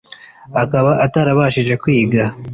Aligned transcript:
akaba 0.61 0.91
atarabashije 1.05 1.73
kwiga 1.81 2.23